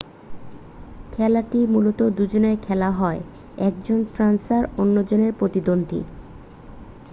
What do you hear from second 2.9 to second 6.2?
হয় একজন ফেন্সার অন্যজনের প্রতিদ্বন্দ্বী